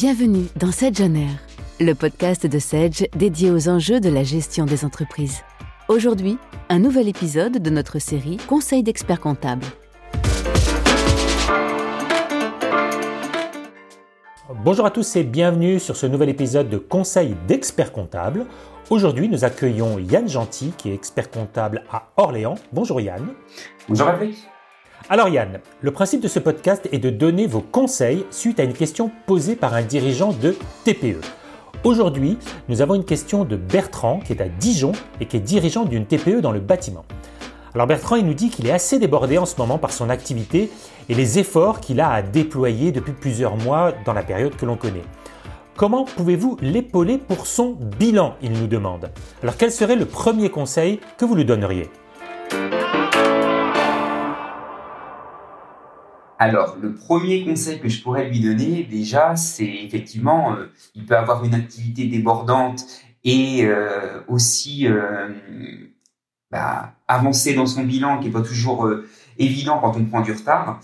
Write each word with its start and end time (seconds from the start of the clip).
Bienvenue 0.00 0.46
dans 0.54 0.70
Sedge 0.70 1.00
On 1.00 1.12
Air, 1.16 1.40
le 1.80 1.92
podcast 1.92 2.46
de 2.46 2.60
Sedge 2.60 3.08
dédié 3.16 3.50
aux 3.50 3.68
enjeux 3.68 3.98
de 3.98 4.08
la 4.08 4.22
gestion 4.22 4.64
des 4.64 4.84
entreprises. 4.84 5.42
Aujourd'hui, 5.88 6.38
un 6.68 6.78
nouvel 6.78 7.08
épisode 7.08 7.60
de 7.60 7.68
notre 7.68 7.98
série 7.98 8.36
Conseil 8.36 8.84
d'experts 8.84 9.18
comptables. 9.18 9.66
Bonjour 14.62 14.86
à 14.86 14.92
tous 14.92 15.16
et 15.16 15.24
bienvenue 15.24 15.80
sur 15.80 15.96
ce 15.96 16.06
nouvel 16.06 16.28
épisode 16.28 16.68
de 16.68 16.78
Conseil 16.78 17.34
d'experts 17.48 17.90
comptables. 17.90 18.46
Aujourd'hui, 18.90 19.28
nous 19.28 19.44
accueillons 19.44 19.98
Yann 19.98 20.28
Gentil, 20.28 20.72
qui 20.78 20.90
est 20.90 20.94
expert 20.94 21.28
comptable 21.28 21.82
à 21.90 22.12
Orléans. 22.16 22.54
Bonjour 22.72 23.00
Yann. 23.00 23.26
Bonjour 23.88 24.06
Patrick. 24.06 24.36
Alors 25.08 25.28
Yann, 25.28 25.60
le 25.80 25.90
principe 25.90 26.20
de 26.20 26.28
ce 26.28 26.38
podcast 26.38 26.86
est 26.92 26.98
de 26.98 27.08
donner 27.08 27.46
vos 27.46 27.62
conseils 27.62 28.26
suite 28.30 28.60
à 28.60 28.64
une 28.64 28.74
question 28.74 29.10
posée 29.26 29.56
par 29.56 29.72
un 29.72 29.80
dirigeant 29.82 30.34
de 30.34 30.54
TPE. 30.84 31.20
Aujourd'hui, 31.82 32.36
nous 32.68 32.82
avons 32.82 32.94
une 32.94 33.04
question 33.04 33.44
de 33.44 33.56
Bertrand 33.56 34.20
qui 34.20 34.34
est 34.34 34.42
à 34.42 34.48
Dijon 34.48 34.92
et 35.20 35.26
qui 35.26 35.38
est 35.38 35.40
dirigeant 35.40 35.86
d'une 35.86 36.04
TPE 36.04 36.40
dans 36.42 36.52
le 36.52 36.60
bâtiment. 36.60 37.06
Alors 37.74 37.86
Bertrand, 37.86 38.16
il 38.16 38.26
nous 38.26 38.34
dit 38.34 38.50
qu'il 38.50 38.66
est 38.66 38.72
assez 38.72 38.98
débordé 38.98 39.38
en 39.38 39.46
ce 39.46 39.56
moment 39.56 39.78
par 39.78 39.92
son 39.92 40.10
activité 40.10 40.70
et 41.08 41.14
les 41.14 41.38
efforts 41.38 41.80
qu'il 41.80 42.00
a 42.00 42.10
à 42.10 42.20
déployer 42.20 42.92
depuis 42.92 43.12
plusieurs 43.12 43.56
mois 43.56 43.92
dans 44.04 44.12
la 44.12 44.22
période 44.22 44.56
que 44.56 44.66
l'on 44.66 44.76
connaît. 44.76 45.04
Comment 45.74 46.04
pouvez-vous 46.04 46.58
l'épauler 46.60 47.16
pour 47.16 47.46
son 47.46 47.78
bilan 47.98 48.34
Il 48.42 48.52
nous 48.52 48.66
demande. 48.66 49.10
Alors 49.42 49.56
quel 49.56 49.72
serait 49.72 49.96
le 49.96 50.06
premier 50.06 50.50
conseil 50.50 51.00
que 51.16 51.24
vous 51.24 51.34
lui 51.34 51.46
donneriez? 51.46 51.88
Alors, 56.40 56.76
le 56.80 56.94
premier 56.94 57.44
conseil 57.44 57.80
que 57.80 57.88
je 57.88 58.00
pourrais 58.00 58.28
lui 58.28 58.38
donner, 58.38 58.84
déjà, 58.84 59.34
c'est 59.34 59.66
effectivement, 59.66 60.54
euh, 60.54 60.70
il 60.94 61.04
peut 61.04 61.16
avoir 61.16 61.44
une 61.44 61.54
activité 61.54 62.06
débordante 62.06 62.84
et 63.24 63.64
euh, 63.64 64.20
aussi 64.28 64.86
euh, 64.86 65.30
bah, 66.52 66.92
avancer 67.08 67.54
dans 67.54 67.66
son 67.66 67.82
bilan 67.82 68.20
qui 68.20 68.28
est 68.28 68.30
pas 68.30 68.42
toujours 68.42 68.88
évident 69.36 69.80
quand 69.80 69.96
on 69.96 70.04
prend 70.04 70.20
du 70.20 70.30
retard. 70.30 70.78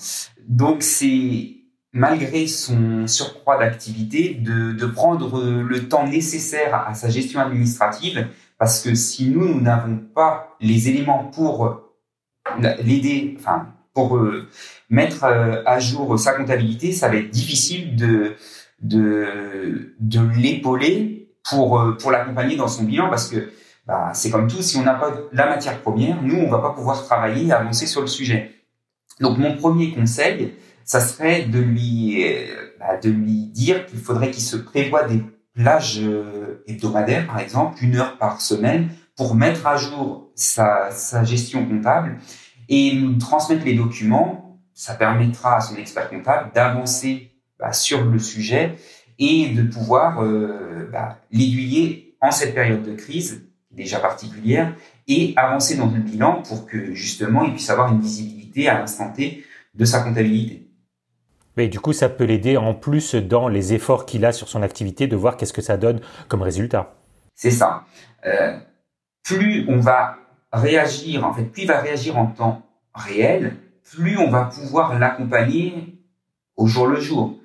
Donc, 0.48 0.82
c'est 0.82 1.52
malgré 1.92 2.48
son 2.48 3.06
surcroît 3.06 3.56
d'activité, 3.56 4.34
de, 4.34 4.72
de, 4.72 4.86
prendre 4.86 5.40
le 5.40 5.88
temps 5.88 6.08
nécessaire 6.08 6.74
à 6.74 6.94
sa 6.94 7.08
gestion 7.08 7.38
administrative, 7.38 8.26
parce 8.58 8.82
que 8.82 8.96
si 8.96 9.28
nous, 9.28 9.46
nous 9.46 9.60
n'avons 9.60 9.98
pas 9.98 10.56
les 10.60 10.88
éléments 10.88 11.30
pour 11.32 11.92
l'aider, 12.58 13.36
enfin, 13.38 13.68
pour 13.94 14.16
euh, 14.16 14.48
mettre 14.90 15.24
euh, 15.24 15.62
à 15.64 15.78
jour 15.78 16.18
sa 16.18 16.32
comptabilité, 16.32 16.92
ça 16.92 17.08
va 17.08 17.16
être 17.16 17.30
difficile 17.30 17.96
de 17.96 18.34
de, 18.82 19.94
de 20.00 20.20
l'épauler 20.36 21.30
pour 21.48 21.80
euh, 21.80 21.96
pour 21.96 22.10
l'accompagner 22.10 22.56
dans 22.56 22.68
son 22.68 22.82
bilan 22.82 23.08
parce 23.08 23.28
que 23.28 23.50
bah, 23.86 24.10
c'est 24.12 24.30
comme 24.30 24.48
tout, 24.48 24.62
si 24.62 24.76
on 24.76 24.82
n'a 24.82 24.94
pas 24.94 25.14
la 25.32 25.46
matière 25.46 25.80
première, 25.80 26.22
nous 26.22 26.36
on 26.36 26.50
va 26.50 26.58
pas 26.58 26.70
pouvoir 26.70 27.04
travailler 27.04 27.46
et 27.46 27.52
avancer 27.52 27.86
sur 27.86 28.00
le 28.00 28.06
sujet. 28.08 28.50
Donc 29.20 29.38
mon 29.38 29.56
premier 29.56 29.92
conseil, 29.92 30.54
ça 30.84 31.00
serait 31.00 31.42
de 31.42 31.60
lui 31.60 32.26
bah, 32.80 32.96
de 32.96 33.10
lui 33.10 33.46
dire 33.46 33.86
qu'il 33.86 34.00
faudrait 34.00 34.30
qu'il 34.30 34.42
se 34.42 34.56
prévoit 34.56 35.04
des 35.04 35.22
plages 35.54 36.00
hebdomadaires 36.66 37.26
par 37.26 37.38
exemple, 37.38 37.78
une 37.82 37.96
heure 37.96 38.18
par 38.18 38.40
semaine 38.40 38.88
pour 39.16 39.36
mettre 39.36 39.66
à 39.66 39.76
jour 39.76 40.32
sa, 40.34 40.90
sa 40.90 41.22
gestion 41.22 41.64
comptable 41.64 42.18
et 42.68 42.94
nous 42.94 43.16
transmettre 43.18 43.64
les 43.64 43.74
documents. 43.74 44.60
Ça 44.74 44.94
permettra 44.94 45.56
à 45.56 45.60
son 45.60 45.76
expert 45.76 46.10
comptable 46.10 46.50
d'avancer 46.54 47.32
bah, 47.58 47.72
sur 47.72 48.04
le 48.04 48.18
sujet 48.18 48.76
et 49.18 49.50
de 49.50 49.62
pouvoir 49.62 50.22
euh, 50.22 50.88
bah, 50.92 51.18
l'aiguiller 51.30 52.16
en 52.20 52.30
cette 52.30 52.54
période 52.54 52.82
de 52.82 52.94
crise 52.94 53.44
déjà 53.70 53.98
particulière 53.98 54.74
et 55.08 55.34
avancer 55.36 55.76
dans 55.76 55.90
le 55.90 56.00
bilan 56.00 56.42
pour 56.42 56.66
que 56.66 56.94
justement 56.94 57.44
il 57.44 57.52
puisse 57.52 57.70
avoir 57.70 57.92
une 57.92 58.00
visibilité 58.00 58.68
à 58.68 58.78
l'instant 58.78 59.12
T 59.12 59.44
de 59.74 59.84
sa 59.84 60.00
comptabilité. 60.00 60.68
Mais 61.56 61.68
du 61.68 61.78
coup, 61.78 61.92
ça 61.92 62.08
peut 62.08 62.24
l'aider 62.24 62.56
en 62.56 62.74
plus 62.74 63.14
dans 63.14 63.48
les 63.48 63.74
efforts 63.74 64.06
qu'il 64.06 64.24
a 64.24 64.32
sur 64.32 64.48
son 64.48 64.62
activité 64.62 65.06
de 65.06 65.14
voir 65.14 65.36
qu'est-ce 65.36 65.52
que 65.52 65.62
ça 65.62 65.76
donne 65.76 66.00
comme 66.28 66.42
résultat. 66.42 66.94
C'est 67.34 67.50
ça. 67.50 67.84
Euh, 68.26 68.58
plus 69.22 69.66
on 69.68 69.78
va 69.78 70.16
réagir, 70.60 71.24
en 71.24 71.32
fait, 71.32 71.44
plus 71.44 71.62
il 71.62 71.68
va 71.68 71.80
réagir 71.80 72.16
en 72.18 72.26
temps 72.26 72.62
réel, 72.94 73.56
plus 73.82 74.18
on 74.18 74.30
va 74.30 74.44
pouvoir 74.44 74.98
l'accompagner 74.98 75.98
au 76.56 76.66
jour 76.66 76.86
le 76.86 77.00
jour. 77.00 77.38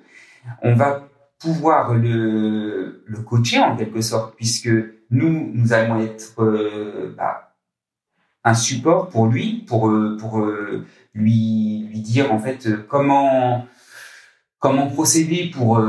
On 0.62 0.74
va 0.74 1.08
pouvoir 1.38 1.94
le, 1.94 3.04
le 3.06 3.18
coacher 3.22 3.58
en 3.58 3.76
quelque 3.76 4.00
sorte, 4.00 4.36
puisque 4.36 4.70
nous, 5.10 5.50
nous 5.54 5.72
allons 5.72 6.00
être 6.00 6.42
euh, 6.42 7.14
bah, 7.16 7.54
un 8.44 8.54
support 8.54 9.08
pour 9.08 9.26
lui, 9.26 9.64
pour, 9.66 9.88
euh, 9.88 10.16
pour 10.18 10.40
euh, 10.40 10.86
lui, 11.14 11.86
lui 11.90 12.00
dire 12.00 12.32
en 12.32 12.38
fait 12.38 12.86
comment 12.86 13.66
comment 14.58 14.88
procéder 14.88 15.50
pour 15.50 15.80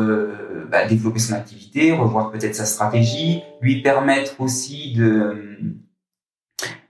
bah, 0.70 0.88
développer 0.88 1.20
son 1.20 1.34
activité, 1.34 1.92
revoir 1.92 2.32
peut-être 2.32 2.56
sa 2.56 2.64
stratégie, 2.64 3.44
lui 3.60 3.82
permettre 3.82 4.40
aussi 4.40 4.94
de 4.94 5.76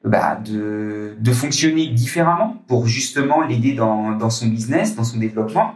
bah, 0.03 0.35
de, 0.35 1.15
de 1.19 1.31
fonctionner 1.31 1.87
différemment 1.87 2.63
pour 2.67 2.87
justement 2.87 3.41
l'aider 3.41 3.73
dans, 3.73 4.11
dans 4.11 4.29
son 4.29 4.47
business, 4.47 4.95
dans 4.95 5.03
son 5.03 5.19
développement, 5.19 5.75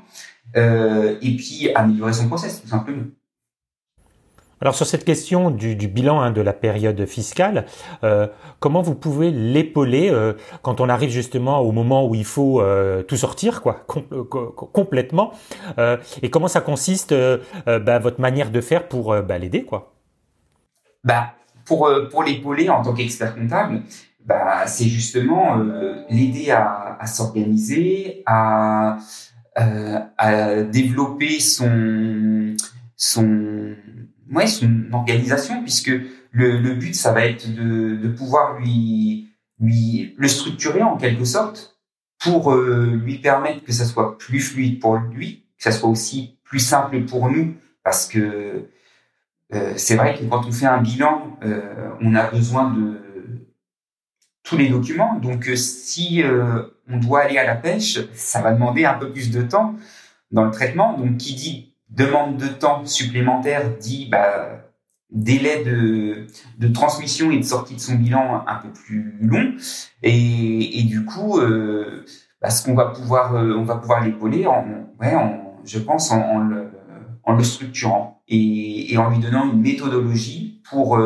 euh, 0.56 1.18
et 1.22 1.36
puis 1.36 1.70
améliorer 1.76 2.14
son 2.14 2.28
process 2.28 2.62
tout 2.62 2.68
simplement. 2.68 3.04
Alors 4.62 4.74
sur 4.74 4.86
cette 4.86 5.04
question 5.04 5.52
du, 5.52 5.76
du 5.76 5.90
bilan 5.90 6.22
hein, 6.22 6.32
de 6.32 6.40
la 6.40 6.54
période 6.54 7.06
fiscale, 7.06 7.66
euh, 8.04 8.28
comment 8.62 8.82
vous 8.82 8.96
pouvez 8.96 9.30
l'épauler 9.30 10.10
euh, 10.10 10.34
quand 10.62 10.80
on 10.80 10.88
arrive 10.88 11.10
justement 11.10 11.60
au 11.60 11.74
moment 11.74 12.08
où 12.08 12.16
il 12.16 12.24
faut 12.24 12.62
euh, 12.62 13.04
tout 13.04 13.18
sortir, 13.18 13.62
quoi, 13.62 13.86
complètement, 14.72 15.34
et 16.22 16.30
comment 16.30 16.48
ça 16.48 16.62
consiste 16.62 17.14
bah, 17.66 18.00
votre 18.00 18.22
manière 18.22 18.50
de 18.50 18.62
faire 18.62 18.88
pour 18.88 19.16
bah, 19.22 19.38
l'aider, 19.38 19.64
quoi? 19.64 19.94
Bah 21.04 21.34
pour 21.66 21.90
pour 22.10 22.24
l'épauler 22.24 22.70
en 22.70 22.82
tant 22.82 22.94
qu'expert 22.94 23.36
comptable, 23.36 23.82
bah, 24.26 24.66
c'est 24.66 24.88
justement 24.88 25.60
euh, 25.60 26.04
l'aider 26.10 26.50
à, 26.50 27.06
s'organiser, 27.06 28.24
à, 28.26 28.98
euh, 29.60 30.00
à 30.18 30.64
développer 30.64 31.40
son 31.40 32.56
son 32.98 33.76
ouais 34.32 34.48
son 34.48 34.86
organisation 34.94 35.62
puisque 35.62 35.92
le, 36.32 36.74
but 36.74 36.96
ça 36.96 37.12
va 37.12 37.26
être 37.26 37.54
de, 37.54 38.08
pouvoir 38.10 38.60
lui 38.60 39.30
lui 39.60 40.16
le 40.18 40.28
structurer 40.28 40.82
en 40.82 40.98
quelque 40.98 41.26
sorte 41.26 41.78
pour 42.20 42.52
euh, 42.52 43.00
lui 43.04 43.20
permettre 43.20 43.64
que 43.64 43.72
ça 43.72 43.86
soit 43.86 44.18
plus 44.18 44.40
fluide 44.40 44.80
pour 44.80 44.98
lui, 44.98 45.46
que 45.58 45.64
ça 45.64 45.72
soit 45.72 45.90
aussi 45.90 46.40
plus 46.44 46.60
simple 46.60 47.06
pour 47.06 47.30
nous 47.30 47.54
parce 47.84 48.08
que 48.08 48.70
c'est 49.78 49.96
vrai 49.96 50.18
que 50.18 50.26
quand 50.26 50.46
on 50.46 50.52
fait 50.52 50.66
un 50.66 50.82
bilan, 50.82 51.38
on 52.02 52.16
a 52.16 52.30
besoin 52.30 52.74
de 52.74 53.05
tous 54.46 54.56
les 54.56 54.70
documents. 54.70 55.16
Donc, 55.16 55.50
euh, 55.50 55.56
si 55.58 56.24
euh, 56.24 56.62
on 56.88 56.98
doit 56.98 57.22
aller 57.22 57.38
à 57.38 57.46
la 57.46 57.56
pêche, 57.56 58.00
ça 58.14 58.42
va 58.42 58.54
demander 58.54 58.86
un 58.86 58.94
peu 58.94 59.12
plus 59.12 59.32
de 59.32 59.42
temps 59.42 59.76
dans 60.32 60.46
le 60.46 60.52
traitement. 60.52 60.98
Donc, 60.98 61.18
qui 61.18 61.34
dit 61.34 61.74
demande 61.90 62.38
de 62.38 62.48
temps 62.48 62.86
supplémentaire 62.86 63.78
dit 63.78 64.08
bah, 64.10 64.62
délai 65.12 65.64
de, 65.64 66.28
de 66.60 66.68
transmission 66.68 67.32
et 67.32 67.38
de 67.40 67.44
sortie 67.44 67.76
de 67.76 67.80
son 67.80 67.96
bilan 67.96 68.44
un 68.48 68.56
peu 68.56 68.70
plus 68.70 69.18
long. 69.20 69.56
Et, 70.04 70.80
et 70.80 70.84
du 70.84 71.06
coup, 71.06 71.40
euh, 71.40 72.06
bah, 72.42 72.52
ce 72.52 72.64
qu'on 72.64 72.76
va 72.76 72.86
pouvoir, 72.86 73.34
on 73.34 73.64
va 73.64 73.78
pouvoir 73.78 74.04
l'épauler 74.04 74.46
en, 74.46 74.66
ouais, 75.02 75.16
en, 75.16 75.60
je 75.66 75.80
pense, 75.80 76.12
en, 76.12 76.22
en, 76.22 76.40
le, 76.40 76.70
en 77.24 77.34
le 77.34 77.44
structurant 77.44 78.22
et, 78.28 78.94
et 78.94 78.98
en 78.98 79.10
lui 79.10 79.20
donnant 79.20 79.52
une 79.52 79.62
méthodologie 79.62 80.62
pour 80.70 81.00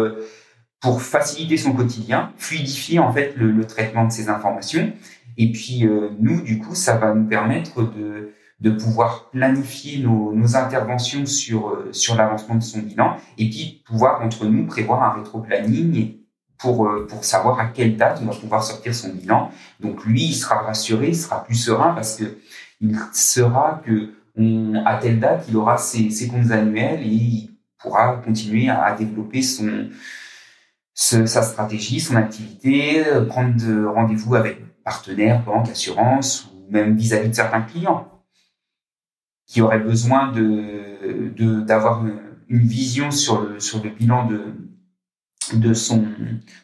pour 0.81 1.01
faciliter 1.01 1.57
son 1.57 1.73
quotidien, 1.73 2.31
fluidifier 2.37 2.99
en 2.99 3.11
fait 3.11 3.33
le, 3.35 3.51
le 3.51 3.65
traitement 3.65 4.05
de 4.05 4.11
ces 4.11 4.29
informations. 4.29 4.93
Et 5.37 5.51
puis 5.51 5.85
euh, 5.85 6.09
nous, 6.19 6.41
du 6.41 6.59
coup, 6.59 6.75
ça 6.75 6.97
va 6.97 7.13
nous 7.13 7.25
permettre 7.25 7.83
de, 7.83 8.33
de 8.59 8.71
pouvoir 8.71 9.29
planifier 9.29 9.99
nos, 10.03 10.33
nos 10.33 10.55
interventions 10.55 11.25
sur 11.25 11.69
euh, 11.69 11.89
sur 11.91 12.15
l'avancement 12.15 12.55
de 12.55 12.63
son 12.63 12.79
bilan, 12.79 13.17
et 13.37 13.49
puis 13.49 13.83
pouvoir 13.85 14.21
entre 14.21 14.45
nous 14.45 14.65
prévoir 14.67 15.03
un 15.03 15.17
rétro-planning 15.17 16.15
pour 16.57 16.87
euh, 16.87 17.07
pour 17.07 17.23
savoir 17.23 17.59
à 17.59 17.65
quelle 17.65 17.95
date 17.95 18.19
on 18.21 18.25
va 18.25 18.35
pouvoir 18.35 18.63
sortir 18.63 18.93
son 18.93 19.09
bilan. 19.09 19.49
Donc 19.79 20.05
lui, 20.05 20.25
il 20.25 20.33
sera 20.33 20.59
rassuré, 20.61 21.09
il 21.09 21.15
sera 21.15 21.43
plus 21.43 21.55
serein 21.55 21.93
parce 21.93 22.15
que 22.17 22.37
il 22.81 22.97
sera 23.13 23.81
que 23.85 24.13
à 24.85 24.95
telle 24.95 25.19
date, 25.19 25.45
il 25.49 25.57
aura 25.57 25.77
ses, 25.77 26.09
ses 26.11 26.29
comptes 26.29 26.51
annuels 26.51 27.01
et 27.01 27.07
il 27.07 27.49
pourra 27.77 28.21
continuer 28.23 28.69
à 28.69 28.93
développer 28.93 29.41
son 29.41 29.89
sa 30.99 31.41
stratégie, 31.41 32.01
son 32.01 32.17
activité, 32.17 33.07
euh, 33.07 33.25
prendre 33.25 33.55
de 33.55 33.85
rendez-vous 33.85 34.35
avec 34.35 34.83
partenaires, 34.83 35.43
banques, 35.43 35.69
assurances 35.69 36.49
ou 36.53 36.69
même 36.69 36.97
vis-à-vis 36.97 37.29
de 37.29 37.35
certains 37.35 37.61
clients. 37.61 38.05
qui 39.47 39.61
aurait 39.61 39.79
besoin 39.79 40.31
de 40.31 41.65
d'avoir 41.65 42.05
une, 42.05 42.19
vision 42.49 43.11
sur 43.11 43.41
le 43.41 43.59
sur 43.59 43.81
le 43.83 43.89
bilan 43.89 44.27
de 44.27 44.41
de 45.53 45.73
son 45.73 46.05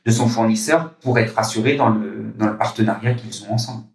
de 0.05 0.11
son 0.11 0.27
fournisseur 0.27 0.95
pour 0.95 1.17
être 1.17 1.39
assuré 1.39 1.75
dans 1.77 1.89
le 1.89 2.33
dans 2.37 2.47
le 2.47 2.57
partenariat 2.57 3.13
qu'ils 3.13 3.43
ont 3.45 3.53
ensemble. 3.53 3.85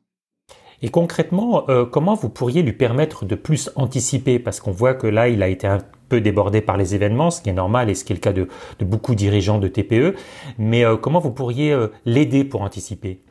Et 0.82 0.88
concrètement, 0.88 1.68
euh, 1.68 1.84
comment 1.84 2.14
vous 2.14 2.30
pourriez 2.30 2.62
lui 2.62 2.72
permettre 2.72 3.24
de 3.24 3.34
plus 3.34 3.70
anticiper? 3.76 4.38
Parce 4.38 4.60
qu'on 4.60 4.70
voit 4.70 4.94
que 4.94 5.06
là, 5.06 5.28
il 5.28 5.42
a 5.42 5.48
été 5.48 5.66
un 5.66 5.78
peu 6.08 6.20
débordé 6.20 6.60
par 6.60 6.76
les 6.76 6.94
événements, 6.94 7.30
ce 7.30 7.42
qui 7.42 7.50
est 7.50 7.54
normal 7.54 7.90
et 7.90 7.94
ce 7.94 8.04
qui 8.04 8.12
est 8.12 8.16
le 8.16 8.20
cas 8.20 8.32
de, 8.32 8.48
beaucoup 8.80 9.12
de 9.12 9.18
dirigeants 9.18 9.58
de 9.58 9.68
TPE. 9.68 10.14
Mais 10.58 10.84
euh, 10.84 10.96
comment 10.96 11.20
vous 11.20 11.32
pourriez 11.32 11.72
euh, 11.72 11.88
l'aider 12.06 12.44
pour 12.44 12.62
anticiper? 12.62 13.22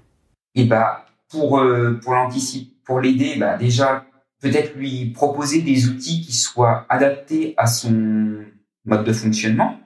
Eh 0.55 0.65
bah, 0.65 1.05
pour 1.29 1.61
pour 2.01 2.13
l'anticiper, 2.13 2.73
pour 2.83 2.99
l'aider, 2.99 3.35
bah 3.37 3.55
déjà 3.55 4.05
peut-être 4.41 4.75
lui 4.75 5.11
proposer 5.11 5.61
des 5.61 5.87
outils 5.87 6.21
qui 6.21 6.33
soient 6.33 6.85
adaptés 6.89 7.53
à 7.57 7.67
son 7.67 8.45
mode 8.85 9.03
de 9.03 9.13
fonctionnement, 9.13 9.79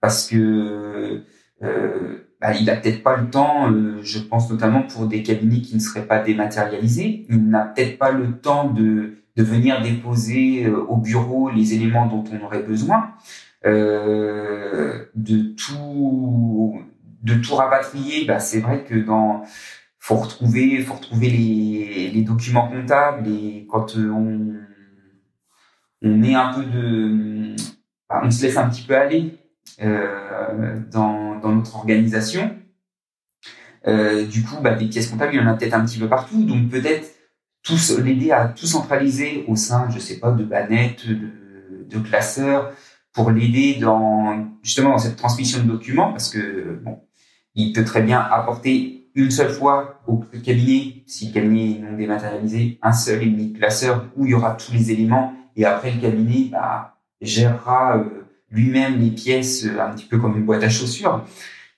parce 0.00 0.28
que 0.28 1.24
bah, 2.44 2.52
il 2.60 2.68
a 2.68 2.76
peut-être 2.76 3.02
pas 3.02 3.16
le 3.16 3.30
temps, 3.30 3.72
euh, 3.72 4.02
je 4.02 4.18
pense 4.18 4.50
notamment 4.50 4.82
pour 4.82 5.06
des 5.06 5.22
cabinets 5.22 5.62
qui 5.62 5.76
ne 5.76 5.80
seraient 5.80 6.06
pas 6.06 6.18
dématérialisés, 6.18 7.24
il 7.30 7.48
n'a 7.48 7.64
peut-être 7.64 7.96
pas 7.96 8.10
le 8.10 8.38
temps 8.38 8.68
de, 8.68 9.14
de 9.34 9.42
venir 9.42 9.80
déposer 9.80 10.66
euh, 10.66 10.84
au 10.84 10.98
bureau 10.98 11.48
les 11.48 11.72
éléments 11.72 12.06
dont 12.06 12.22
on 12.30 12.44
aurait 12.44 12.62
besoin, 12.62 13.12
euh, 13.64 15.06
de 15.14 15.54
tout 15.54 16.82
de 17.22 17.34
tout 17.36 17.54
rapatrier. 17.54 18.26
Bah, 18.26 18.40
c'est 18.40 18.60
vrai 18.60 18.84
que 18.84 18.94
dans 18.94 19.44
faut 19.98 20.16
retrouver 20.16 20.82
faut 20.82 20.94
retrouver 20.96 21.30
les, 21.30 22.10
les 22.12 22.22
documents 22.22 22.68
comptables 22.68 23.26
et 23.26 23.66
quand 23.70 23.96
on 23.96 24.52
on 26.02 26.22
est 26.22 26.34
un 26.34 26.52
peu 26.52 26.64
de 26.64 27.56
bah, 28.10 28.20
on 28.22 28.30
se 28.30 28.42
laisse 28.42 28.58
un 28.58 28.68
petit 28.68 28.82
peu 28.82 28.94
aller 28.94 29.32
euh, 29.32 29.43
dans, 29.80 31.38
dans 31.40 31.52
notre 31.52 31.76
organisation. 31.76 32.56
Euh, 33.86 34.26
du 34.26 34.42
coup, 34.42 34.56
bah, 34.62 34.74
des 34.74 34.86
pièces 34.86 35.08
comptables, 35.08 35.34
il 35.34 35.40
y 35.40 35.40
en 35.40 35.46
a 35.46 35.54
peut-être 35.54 35.74
un 35.74 35.84
petit 35.84 35.98
peu 35.98 36.08
partout. 36.08 36.44
Donc 36.44 36.70
peut-être 36.70 37.10
tous 37.62 37.98
l'aider 37.98 38.30
à 38.30 38.48
tout 38.48 38.66
centraliser 38.66 39.44
au 39.48 39.56
sein, 39.56 39.88
je 39.90 39.98
sais 39.98 40.18
pas, 40.18 40.30
de 40.30 40.44
bannettes, 40.44 41.06
de, 41.06 41.98
classeurs, 42.00 42.72
pour 43.12 43.30
l'aider 43.30 43.76
dans 43.80 44.48
justement 44.62 44.90
dans 44.90 44.98
cette 44.98 45.16
transmission 45.16 45.62
de 45.62 45.68
documents, 45.68 46.10
parce 46.10 46.28
que 46.28 46.80
bon, 46.82 46.98
il 47.54 47.72
peut 47.72 47.84
très 47.84 48.02
bien 48.02 48.18
apporter 48.18 49.08
une 49.14 49.30
seule 49.30 49.50
fois 49.50 50.00
au 50.08 50.16
cabinet, 50.44 51.04
si 51.06 51.28
le 51.28 51.32
cabinet 51.32 51.76
est 51.76 51.78
non 51.78 51.96
dématérialisé, 51.96 52.80
un 52.82 52.92
seul 52.92 53.22
et 53.22 53.26
unique 53.26 53.58
classeur 53.58 54.06
où 54.16 54.26
il 54.26 54.32
y 54.32 54.34
aura 54.34 54.54
tous 54.54 54.72
les 54.72 54.90
éléments, 54.90 55.32
et 55.54 55.64
après 55.64 55.92
le 55.92 56.00
cabinet 56.00 56.48
bah, 56.50 56.98
gérera 57.20 57.98
euh, 57.98 58.23
lui-même 58.54 59.00
les 59.00 59.10
pièces 59.10 59.66
euh, 59.66 59.80
un 59.80 59.94
petit 59.94 60.06
peu 60.06 60.18
comme 60.18 60.36
une 60.36 60.44
boîte 60.44 60.62
à 60.62 60.68
chaussures, 60.68 61.24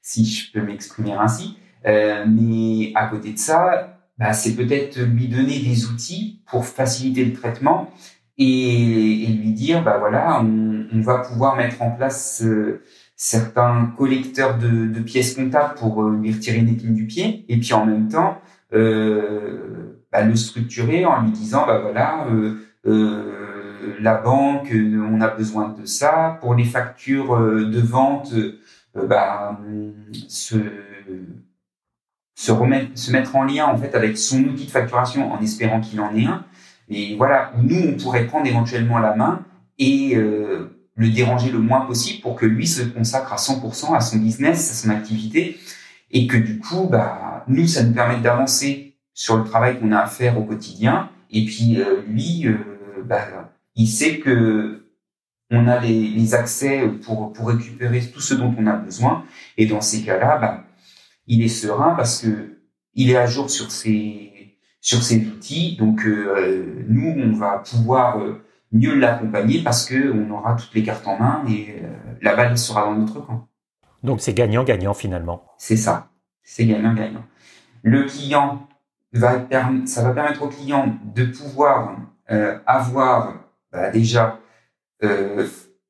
si 0.02 0.25
je 0.26 0.52
peux 0.52 0.62
m'exprimer 0.62 1.14
ainsi. 1.14 1.56
Euh, 1.87 2.25
mais 2.28 2.93
à 2.94 3.06
côté 3.06 3.32
de 3.32 3.38
ça, 3.38 3.99
bah, 4.19 4.32
c'est 4.32 4.55
peut-être 4.55 4.99
lui 5.00 5.28
donner 5.28 5.58
des 5.58 5.87
outils 5.87 6.43
pour 6.46 6.64
faciliter 6.64 7.25
le 7.25 7.32
traitement 7.32 7.90
et, 8.38 9.25
et 9.25 9.26
lui 9.26 9.52
dire, 9.52 9.82
bah 9.82 9.96
voilà, 9.99 10.40
on, 10.43 10.87
on, 10.93 11.00
va 11.00 11.19
pouvoir 11.19 11.56
mettre 11.56 11.82
en 11.82 11.90
place 11.90 12.43
euh, 12.44 12.82
certains 13.17 13.93
collecteurs 13.96 14.58
de, 14.58 14.87
de, 14.87 15.00
pièces 15.00 15.34
comptables 15.34 15.75
pour 15.75 16.02
euh, 16.02 16.17
lui 16.17 16.32
retirer 16.32 16.58
une 16.58 16.69
épine 16.69 16.94
du 16.94 17.06
pied, 17.06 17.44
et 17.49 17.58
puis 17.58 17.72
en 17.72 17.87
même 17.87 18.08
temps 18.08 18.40
euh, 18.75 20.02
bah, 20.12 20.22
le 20.22 20.37
structurer 20.37 21.06
en 21.06 21.22
lui 21.22 21.31
disant, 21.31 21.67
bah 21.67 21.79
voilà, 21.79 22.26
la 24.00 24.14
banque, 24.14 24.73
on 24.73 25.20
a 25.20 25.28
besoin 25.28 25.69
de 25.69 25.84
ça. 25.87 26.38
Pour 26.40 26.55
les 26.55 26.64
factures 26.64 27.38
de 27.38 27.81
vente, 27.81 28.32
bah, 28.94 29.61
se 30.28 30.56
se 32.37 32.52
remettre, 32.52 32.90
se 32.94 33.11
mettre 33.11 33.34
en 33.34 33.44
lien 33.44 33.67
en 33.67 33.76
fait 33.76 33.94
avec 33.94 34.19
son 34.19 34.44
outil 34.44 34.67
de 34.67 34.70
facturation 34.70 35.32
en 35.32 35.40
espérant 35.40 35.81
qu'il 35.81 36.00
en 36.00 36.14
ait 36.14 36.26
un. 36.26 36.44
Et 36.88 37.17
voilà, 37.17 37.52
nous 37.61 37.81
on 37.88 37.96
pourrait 37.96 38.26
prendre 38.26 38.46
éventuellement 38.46 38.99
la 38.99 39.17
main 39.17 39.44
et 39.79 40.14
euh, 40.14 40.79
le 40.94 41.08
déranger 41.08 41.50
le 41.50 41.58
moins 41.58 41.81
possible 41.81 42.20
pour 42.20 42.37
que 42.37 42.46
lui 42.46 42.67
se 42.67 42.82
consacre 42.82 43.32
à 43.32 43.37
100% 43.37 43.96
à 43.96 44.00
son 44.00 44.19
business, 44.19 44.70
à 44.70 44.75
son 44.75 44.90
activité, 44.90 45.58
et 46.12 46.26
que 46.26 46.37
du 46.37 46.58
coup, 46.58 46.87
bah 46.88 47.44
nous 47.49 47.67
ça 47.67 47.82
nous 47.82 47.94
permet 47.94 48.20
d'avancer 48.20 48.94
sur 49.14 49.38
le 49.38 49.44
travail 49.44 49.81
qu'on 49.81 49.90
a 49.93 49.99
à 49.99 50.06
faire 50.06 50.38
au 50.38 50.44
quotidien. 50.44 51.08
Et 51.31 51.46
puis 51.46 51.81
euh, 51.81 52.02
lui, 52.06 52.46
euh, 52.46 52.58
bah, 53.05 53.50
il 53.76 53.87
sait 53.87 54.19
que 54.19 54.82
on 55.50 55.69
a 55.69 55.78
les, 55.78 56.08
les, 56.08 56.34
accès 56.34 56.88
pour 57.05 57.32
pour 57.32 57.49
récupérer 57.49 58.00
tout 58.00 58.20
ce 58.20 58.34
dont 58.34 58.52
on 58.58 58.67
a 58.67 58.73
besoin. 58.73 59.25
Et 59.56 59.67
dans 59.67 59.81
ces 59.81 60.02
cas-là, 60.02 60.38
bah 60.38 60.64
il 61.26 61.43
est 61.43 61.49
serein 61.49 61.94
parce 61.94 62.23
que 62.23 62.58
il 62.94 63.11
est 63.11 63.17
à 63.17 63.26
jour 63.26 63.49
sur 63.50 63.70
ses 63.70 64.26
sur 64.81 65.02
ses 65.02 65.26
outils. 65.26 65.76
Donc 65.76 66.05
euh, 66.05 66.84
nous, 66.88 67.14
on 67.17 67.32
va 67.32 67.58
pouvoir 67.58 68.19
euh, 68.20 68.43
mieux 68.73 68.94
l'accompagner 68.94 69.62
parce 69.62 69.84
que 69.84 70.12
on 70.12 70.31
aura 70.31 70.55
toutes 70.55 70.75
les 70.75 70.82
cartes 70.82 71.06
en 71.06 71.19
main 71.19 71.44
et 71.49 71.76
euh, 71.82 71.88
la 72.22 72.37
balle 72.37 72.56
sera 72.56 72.87
dans 72.87 72.94
notre 72.94 73.20
camp. 73.20 73.49
Donc 74.02 74.20
c'est 74.20 74.34
gagnant-gagnant 74.34 74.94
finalement. 74.94 75.44
C'est 75.58 75.76
ça, 75.76 76.11
c'est 76.43 76.67
gagnant-gagnant. 76.67 77.25
Le 77.82 78.05
client 78.05 78.69
va 79.12 79.46
ça 79.87 80.02
va 80.02 80.11
permettre 80.11 80.43
au 80.43 80.49
client 80.49 80.96
de 81.14 81.25
pouvoir 81.25 81.96
avoir 82.67 83.45
bah, 83.72 83.90
déjà 83.90 84.40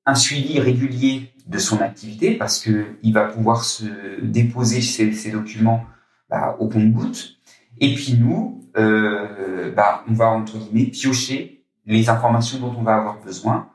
un 0.06 0.14
suivi 0.14 0.60
régulier 0.60 1.32
de 1.46 1.58
son 1.58 1.80
activité 1.80 2.34
parce 2.34 2.60
que 2.60 2.86
il 3.02 3.12
va 3.12 3.24
pouvoir 3.24 3.64
se 3.64 3.84
déposer 4.22 4.80
ses, 4.80 5.30
documents 5.30 5.84
bah, 6.28 6.56
au 6.58 6.68
compte-goutte. 6.68 7.36
Et 7.78 7.94
puis 7.94 8.14
nous, 8.14 8.64
euh, 8.76 9.72
bah, 9.72 10.04
on 10.08 10.14
va 10.14 10.28
entre 10.28 10.58
guillemets 10.58 10.90
piocher 10.90 11.64
les 11.86 12.08
informations 12.08 12.58
dont 12.58 12.74
on 12.76 12.82
va 12.82 12.96
avoir 12.96 13.20
besoin 13.20 13.68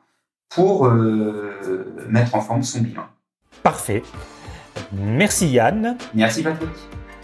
pour 0.50 0.86
euh, 0.86 1.96
mettre 2.10 2.36
en 2.36 2.42
forme 2.42 2.64
son 2.64 2.82
bilan. 2.82 3.04
Parfait. 3.64 4.04
Merci 4.92 5.50
Yann. 5.50 5.98
Merci 6.14 6.44
Patrick. 6.44 6.70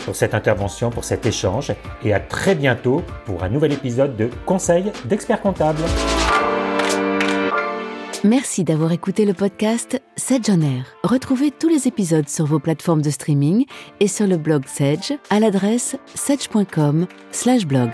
Pour 0.07 0.15
cette 0.15 0.33
intervention, 0.33 0.89
pour 0.89 1.03
cet 1.03 1.25
échange, 1.25 1.73
et 2.01 2.13
à 2.13 2.21
très 2.21 2.55
bientôt 2.55 3.03
pour 3.25 3.43
un 3.43 3.49
nouvel 3.49 3.73
épisode 3.73 4.15
de 4.15 4.29
Conseil 4.45 4.93
d'experts 5.03 5.41
comptables. 5.41 5.83
Merci 8.23 8.63
d'avoir 8.63 8.93
écouté 8.93 9.25
le 9.25 9.33
podcast 9.33 10.01
Sedge 10.15 10.49
on 10.49 10.61
Air. 10.61 10.85
Retrouvez 11.03 11.51
tous 11.51 11.67
les 11.67 11.89
épisodes 11.89 12.29
sur 12.29 12.45
vos 12.45 12.59
plateformes 12.59 13.01
de 13.01 13.09
streaming 13.09 13.65
et 13.99 14.07
sur 14.07 14.27
le 14.27 14.37
blog 14.37 14.63
Sedge 14.65 15.11
à 15.29 15.41
l'adresse 15.41 15.97
sedge.com/blog. 16.15 17.89